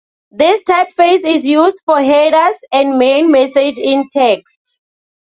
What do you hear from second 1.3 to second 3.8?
used for headers and main messages